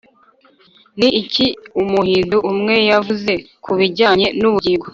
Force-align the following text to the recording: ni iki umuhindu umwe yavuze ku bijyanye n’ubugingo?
ni 0.99 1.09
iki 1.21 1.45
umuhindu 1.81 2.37
umwe 2.51 2.75
yavuze 2.89 3.33
ku 3.63 3.71
bijyanye 3.79 4.27
n’ubugingo? 4.41 4.85